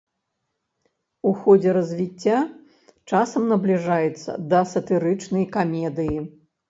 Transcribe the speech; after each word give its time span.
У 1.31 1.33
ходзе 1.41 1.69
развіцця 1.77 2.37
часам 3.09 3.43
набліжаецца 3.51 4.31
да 4.55 4.59
сатырычнай 4.73 5.45
камедыі. 5.59 6.17